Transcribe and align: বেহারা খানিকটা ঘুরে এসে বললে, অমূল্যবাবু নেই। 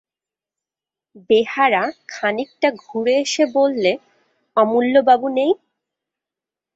বেহারা 1.29 1.83
খানিকটা 2.07 2.69
ঘুরে 2.83 3.13
এসে 3.23 3.43
বললে, 3.57 3.91
অমূল্যবাবু 4.57 5.27
নেই। 5.37 5.51